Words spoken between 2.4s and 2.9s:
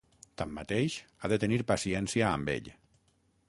ell.